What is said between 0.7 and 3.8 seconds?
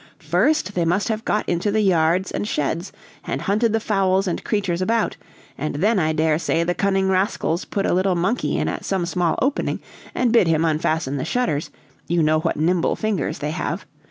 they must have got into the yards and sheds, and hunted the